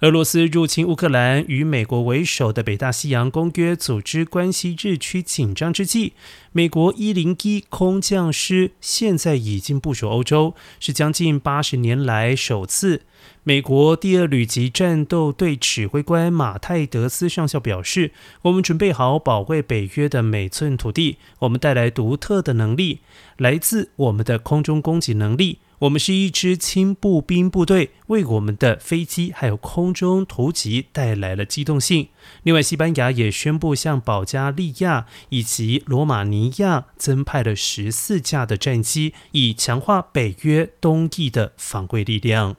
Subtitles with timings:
[0.00, 6.12] 俄罗斯入侵乌克兰，与美国为首的北大西洋公约组织关系日趋紧张之际，
[6.52, 13.04] 美国一零一空降师现在已经部署欧洲，是将近八十年来首次。
[13.42, 22.98] 美国第二旅级战斗队指挥官马泰德斯上校表示：“我们准备好保卫北约的每寸土地，我们带来独特的能力，
[23.38, 32.08] 来自我们的空中攻击能力。”我们是一支轻步兵部队，为我们的飞机还有空中突击带来了机动性。
[32.42, 42.56] 另外，西班牙也宣布向保加利亚以及罗马尼亚增派了十四架的战机，以强化北约东翼的防卫力量。